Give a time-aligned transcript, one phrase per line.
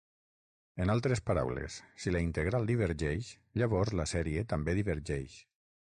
[0.85, 3.31] En altres paraules, si la integral divergeix,
[3.63, 5.43] llavors la sèrie també divergeix.